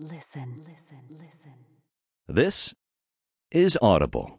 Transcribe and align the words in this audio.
Listen, 0.00 0.64
listen, 0.64 1.00
listen. 1.10 1.54
This 2.28 2.72
is 3.50 3.76
Audible. 3.82 4.38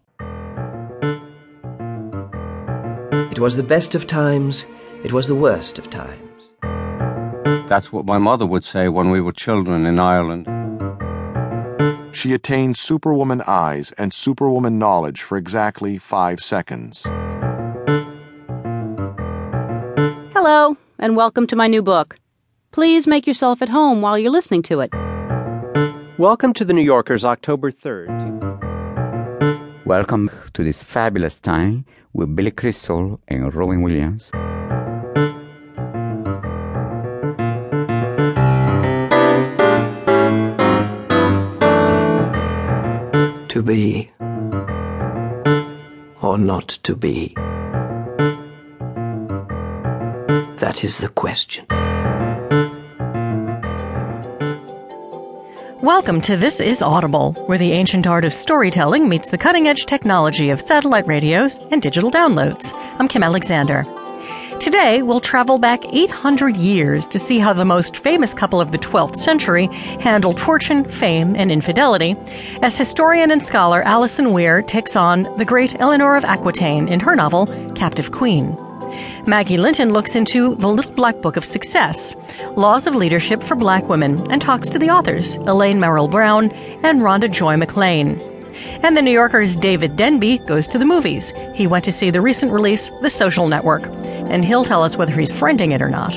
It 3.29 3.39
was 3.39 3.58
the 3.58 3.64
best 3.64 3.94
of 3.94 4.08
times, 4.08 4.66
it 5.04 5.12
was 5.12 5.28
the 5.28 5.36
worst 5.36 5.78
of 5.78 5.90
times. 5.90 6.44
That's 7.68 7.92
what 7.92 8.06
my 8.06 8.18
mother 8.18 8.46
would 8.46 8.64
say 8.64 8.88
when 8.88 9.10
we 9.12 9.20
were 9.20 9.34
children 9.34 9.86
in 9.86 10.00
Ireland. 10.00 10.48
She 12.16 12.32
attained 12.32 12.78
superwoman 12.78 13.41
eyes 13.46 13.91
and 13.98 14.14
superwoman 14.14 14.80
knowledge 14.80 15.23
for 15.23 15.38
exactly 15.38 15.98
five 15.98 16.39
seconds. 16.39 17.04
Hello, 20.32 20.78
and 20.98 21.18
welcome 21.18 21.48
to 21.48 21.57
my 21.57 21.68
new 21.68 21.82
book. 21.82 22.16
Please 22.71 23.05
make 23.07 23.28
yourself 23.28 23.62
at 23.62 23.68
home 23.68 24.00
while 24.02 24.18
you're 24.18 24.32
listening 24.32 24.62
to 24.64 24.80
it. 24.80 24.94
Welcome 26.20 26.51
to 26.55 26.65
the 26.65 26.73
New 26.73 26.81
Yorker's 26.81 27.23
October 27.23 27.71
3rd. 27.71 28.11
Welcome 29.86 30.29
to 30.54 30.65
this 30.65 30.83
fabulous 30.83 31.39
time 31.39 31.86
with 32.11 32.36
Billy 32.36 32.52
Crystal 32.52 33.22
and 33.30 33.55
Robin 33.55 33.81
Williams. 33.81 34.30
To 43.47 43.63
be 43.63 44.11
or 46.22 46.38
not 46.38 46.67
to 46.83 46.97
be? 46.97 47.33
That 50.58 50.83
is 50.83 50.97
the 50.97 51.08
question. 51.08 51.66
Welcome 55.81 56.19
to 56.22 56.36
This 56.36 56.59
is 56.59 56.81
Audible, 56.81 57.31
where 57.45 57.58
the 57.58 57.72
ancient 57.72 58.06
art 58.06 58.25
of 58.25 58.33
storytelling 58.33 59.08
meets 59.08 59.30
the 59.30 59.38
cutting 59.38 59.69
edge 59.69 59.85
technology 59.85 60.49
of 60.49 60.59
satellite 60.59 61.08
radios 61.08 61.61
and 61.72 61.81
digital 61.81 62.11
downloads. 62.11 62.73
I'm 62.99 63.08
Kim 63.08 63.23
Alexander. 63.23 63.85
Today, 64.59 65.02
we'll 65.03 65.22
travel 65.22 65.57
back 65.57 65.80
800 65.85 66.57
years 66.57 67.07
to 67.07 67.17
see 67.17 67.39
how 67.39 67.53
the 67.53 67.63
most 67.63 67.95
famous 67.95 68.33
couple 68.33 68.59
of 68.59 68.73
the 68.73 68.77
12th 68.77 69.19
century 69.19 69.67
handled 70.02 70.38
fortune, 70.38 70.83
fame, 70.83 71.33
and 71.38 71.50
infidelity, 71.50 72.17
as 72.61 72.77
historian 72.77 73.31
and 73.31 73.41
scholar 73.41 73.81
Alison 73.83 74.33
Weir 74.33 74.61
takes 74.61 74.97
on 74.97 75.23
the 75.38 75.45
great 75.45 75.80
Eleanor 75.80 76.17
of 76.17 76.25
Aquitaine 76.25 76.89
in 76.89 77.00
her 77.00 77.16
novel, 77.16 77.45
Captive 77.75 78.11
Queen. 78.11 78.57
Maggie 79.27 79.57
Linton 79.57 79.91
looks 79.93 80.15
into 80.15 80.55
The 80.55 80.67
Little 80.67 80.91
Black 80.93 81.21
Book 81.21 81.37
of 81.37 81.45
Success, 81.45 82.15
Laws 82.55 82.87
of 82.87 82.95
Leadership 82.95 83.43
for 83.43 83.55
Black 83.55 83.87
Women, 83.89 84.29
and 84.31 84.41
talks 84.41 84.69
to 84.69 84.79
the 84.79 84.89
authors, 84.89 85.35
Elaine 85.35 85.79
Meryl 85.79 86.09
Brown 86.09 86.51
and 86.83 87.01
Rhonda 87.01 87.31
Joy 87.31 87.57
McLean. 87.57 88.19
And 88.83 88.95
the 88.97 89.01
New 89.01 89.11
Yorker's 89.11 89.55
David 89.55 89.95
Denby 89.95 90.39
goes 90.39 90.67
to 90.67 90.77
the 90.77 90.85
movies. 90.85 91.31
He 91.55 91.67
went 91.67 91.85
to 91.85 91.91
see 91.91 92.09
the 92.09 92.21
recent 92.21 92.51
release, 92.51 92.89
The 93.01 93.09
Social 93.09 93.47
Network, 93.47 93.83
and 93.85 94.43
he'll 94.43 94.63
tell 94.65 94.83
us 94.83 94.97
whether 94.97 95.13
he's 95.13 95.31
friending 95.31 95.73
it 95.73 95.81
or 95.81 95.89
not. 95.89 96.13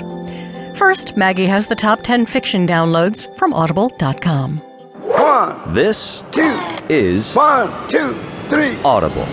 First, 0.76 1.16
Maggie 1.16 1.46
has 1.46 1.66
the 1.68 1.74
top 1.76 2.02
10 2.02 2.26
fiction 2.26 2.66
downloads 2.66 3.26
from 3.38 3.52
audible.com. 3.52 4.58
One, 4.58 5.74
This 5.74 6.22
two, 6.32 6.58
is 6.88 7.34
one, 7.34 7.70
two, 7.88 8.14
three, 8.48 8.76
Audible. 8.84 9.26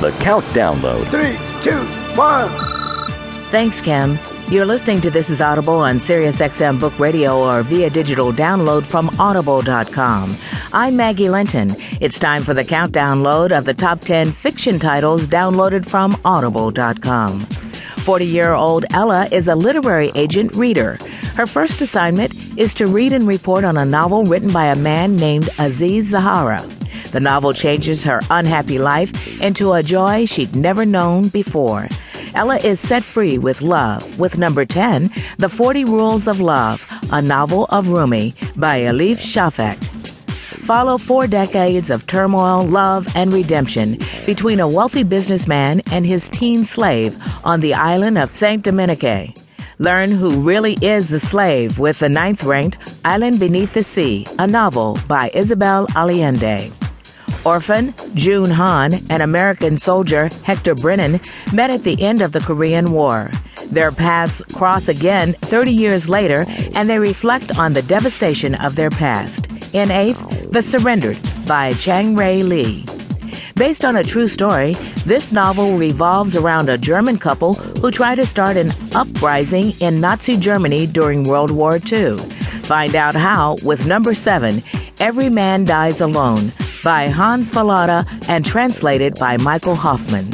The 0.00 0.14
Count 0.20 0.44
Download. 0.46 1.04
three, 1.06 1.36
two, 1.62 1.80
one. 2.16 2.50
Thanks, 3.50 3.80
Kim. 3.80 4.18
You're 4.48 4.66
listening 4.66 5.00
to 5.00 5.10
This 5.10 5.30
is 5.30 5.40
Audible 5.40 5.74
on 5.74 5.96
SiriusXM 5.96 6.78
Book 6.78 6.98
Radio 6.98 7.38
or 7.38 7.62
via 7.62 7.88
digital 7.88 8.32
download 8.32 8.84
from 8.84 9.08
audible.com. 9.18 10.36
I'm 10.72 10.96
Maggie 10.96 11.30
Linton. 11.30 11.74
It's 12.00 12.18
time 12.18 12.44
for 12.44 12.52
the 12.52 12.64
countdown 12.64 13.22
load 13.22 13.52
of 13.52 13.64
the 13.64 13.72
top 13.74 14.00
10 14.02 14.32
fiction 14.32 14.78
titles 14.78 15.26
downloaded 15.26 15.86
from 15.86 16.20
audible.com. 16.24 17.40
40 18.04 18.26
year 18.26 18.52
old 18.52 18.84
Ella 18.90 19.26
is 19.32 19.48
a 19.48 19.54
literary 19.54 20.12
agent 20.14 20.54
reader. 20.54 20.98
Her 21.36 21.46
first 21.46 21.80
assignment 21.80 22.34
is 22.58 22.74
to 22.74 22.86
read 22.86 23.14
and 23.14 23.26
report 23.26 23.64
on 23.64 23.78
a 23.78 23.84
novel 23.86 24.24
written 24.24 24.52
by 24.52 24.66
a 24.66 24.76
man 24.76 25.16
named 25.16 25.48
Aziz 25.58 26.10
Zahara. 26.10 26.62
The 27.12 27.20
novel 27.20 27.54
changes 27.54 28.02
her 28.02 28.20
unhappy 28.28 28.78
life 28.78 29.10
into 29.40 29.72
a 29.72 29.82
joy 29.82 30.26
she'd 30.26 30.54
never 30.54 30.84
known 30.84 31.28
before. 31.28 31.88
Ella 32.34 32.56
is 32.56 32.80
set 32.80 33.04
free 33.04 33.38
with 33.38 33.62
love 33.62 34.18
with 34.18 34.38
number 34.38 34.64
10, 34.64 35.10
The 35.38 35.48
40 35.48 35.84
Rules 35.84 36.26
of 36.26 36.40
Love, 36.40 36.84
a 37.12 37.22
novel 37.22 37.66
of 37.70 37.88
Rumi 37.88 38.34
by 38.56 38.80
Elif 38.80 39.18
Shafak. 39.18 39.82
Follow 40.66 40.98
four 40.98 41.28
decades 41.28 41.90
of 41.90 42.06
turmoil, 42.08 42.62
love, 42.66 43.06
and 43.14 43.32
redemption 43.32 43.98
between 44.26 44.58
a 44.58 44.66
wealthy 44.66 45.04
businessman 45.04 45.80
and 45.92 46.04
his 46.04 46.28
teen 46.28 46.64
slave 46.64 47.16
on 47.44 47.60
the 47.60 47.72
island 47.72 48.18
of 48.18 48.34
Saint-Domingue. 48.34 49.34
Learn 49.78 50.10
who 50.10 50.40
really 50.40 50.74
is 50.82 51.10
the 51.10 51.20
slave 51.20 51.78
with 51.78 52.00
the 52.00 52.08
ninth 52.08 52.42
ranked 52.42 52.78
Island 53.04 53.38
Beneath 53.38 53.74
the 53.74 53.84
Sea, 53.84 54.26
a 54.40 54.46
novel 54.46 54.98
by 55.06 55.30
Isabel 55.34 55.86
Allende. 55.94 56.72
Orphan, 57.44 57.94
June 58.14 58.50
Han, 58.50 58.94
and 59.10 59.22
American 59.22 59.76
soldier 59.76 60.30
Hector 60.44 60.74
Brennan 60.74 61.20
met 61.52 61.70
at 61.70 61.82
the 61.82 62.00
end 62.02 62.20
of 62.22 62.32
the 62.32 62.40
Korean 62.40 62.90
War. 62.92 63.30
Their 63.66 63.92
paths 63.92 64.42
cross 64.54 64.88
again 64.88 65.34
30 65.34 65.72
years 65.72 66.08
later, 66.08 66.46
and 66.74 66.88
they 66.88 66.98
reflect 66.98 67.58
on 67.58 67.72
the 67.72 67.82
devastation 67.82 68.54
of 68.56 68.76
their 68.76 68.90
past. 68.90 69.46
In 69.74 69.90
eighth, 69.90 70.50
The 70.52 70.62
Surrendered 70.62 71.18
by 71.46 71.74
Chang-rae 71.74 72.42
Lee. 72.42 72.86
Based 73.56 73.84
on 73.84 73.96
a 73.96 74.02
true 74.02 74.26
story, 74.26 74.74
this 75.04 75.30
novel 75.32 75.76
revolves 75.76 76.34
around 76.34 76.68
a 76.68 76.78
German 76.78 77.18
couple 77.18 77.54
who 77.54 77.90
try 77.90 78.14
to 78.14 78.26
start 78.26 78.56
an 78.56 78.72
uprising 78.94 79.72
in 79.80 80.00
Nazi 80.00 80.36
Germany 80.36 80.86
during 80.86 81.24
World 81.24 81.50
War 81.50 81.78
II. 81.92 82.18
Find 82.64 82.94
out 82.94 83.14
how 83.14 83.56
with 83.62 83.86
number 83.86 84.14
seven, 84.14 84.62
Every 84.98 85.28
Man 85.28 85.64
Dies 85.64 86.00
Alone 86.00 86.52
by 86.84 87.08
Hans 87.08 87.50
Fallada 87.50 88.06
and 88.28 88.44
translated 88.44 89.14
by 89.14 89.38
Michael 89.38 89.74
Hofmann. 89.74 90.30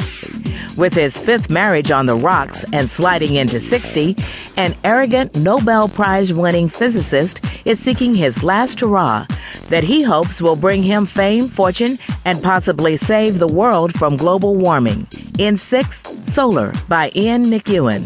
With 0.77 0.93
his 0.93 1.17
fifth 1.17 1.49
marriage 1.49 1.91
on 1.91 2.05
the 2.05 2.15
rocks 2.15 2.65
and 2.73 2.89
sliding 2.89 3.35
into 3.35 3.59
60, 3.59 4.15
an 4.57 4.75
arrogant 4.83 5.35
Nobel 5.35 5.87
Prize 5.87 6.33
winning 6.33 6.67
physicist 6.67 7.39
is 7.65 7.79
seeking 7.79 8.13
his 8.13 8.43
last 8.43 8.81
hurrah 8.81 9.25
that 9.69 9.83
he 9.83 10.01
hopes 10.01 10.41
will 10.41 10.55
bring 10.57 10.83
him 10.83 11.05
fame, 11.05 11.47
fortune, 11.47 11.97
and 12.25 12.43
possibly 12.43 12.97
save 12.97 13.39
the 13.39 13.47
world 13.47 13.93
from 13.97 14.17
global 14.17 14.55
warming. 14.55 15.07
In 15.39 15.55
sixth, 15.55 16.27
Solar 16.27 16.73
by 16.89 17.11
Ian 17.15 17.45
McEwan. 17.45 18.05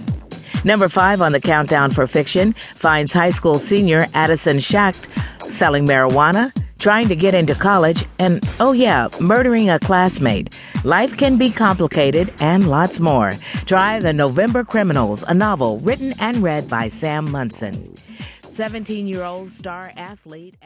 Number 0.64 0.90
five 0.90 1.22
on 1.22 1.32
the 1.32 1.42
countdown 1.42 1.92
for 1.92 2.08
fiction 2.08 2.54
finds 2.54 3.14
high 3.14 3.30
school 3.30 3.60
senior 3.60 4.08
Addison 4.14 4.58
Schacht 4.58 5.08
selling 5.50 5.86
marijuana, 5.86 6.52
trying 6.86 7.08
to 7.08 7.16
get 7.16 7.34
into 7.34 7.56
college, 7.56 8.06
and 8.20 8.48
oh 8.60 8.72
yeah, 8.72 9.08
murdering 9.20 9.72
a 9.72 9.80
classmate. 9.80 10.56
Life 10.84 11.18
can 11.18 11.36
be 11.36 11.50
complicated 11.50 12.32
and 12.40 12.70
lots 12.70 13.00
more. 13.00 13.34
Try 13.66 14.00
The 14.00 14.14
November 14.14 14.64
Criminals, 14.64 15.24
a 15.24 15.34
novel 15.34 15.80
written 15.80 16.14
and 16.20 16.44
read 16.44 16.70
by 16.70 16.90
Sam 16.90 17.32
Munson. 17.32 17.96
17 18.48 19.08
year 19.08 19.24
old 19.24 19.50
star 19.50 19.94
athlete. 19.98 20.58